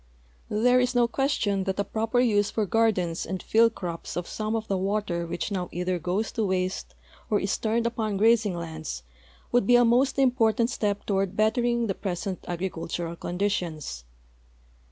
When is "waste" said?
6.43-6.95